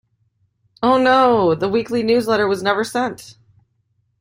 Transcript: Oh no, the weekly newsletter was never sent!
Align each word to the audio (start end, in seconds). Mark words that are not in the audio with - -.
Oh 0.81 0.97
no, 0.97 1.53
the 1.53 1.69
weekly 1.69 2.01
newsletter 2.01 2.47
was 2.47 2.63
never 2.63 2.83
sent! 2.83 3.37